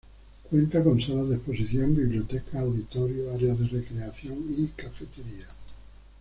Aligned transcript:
Cuenta 0.49 0.83
con 0.83 0.99
salas 0.99 1.29
de 1.29 1.35
exposición, 1.35 1.95
biblioteca, 1.95 2.59
auditorio, 2.61 3.31
áreas 3.35 3.59
de 3.59 3.67
recreación 3.67 4.47
y 4.49 4.65
cafetería. 4.69 5.45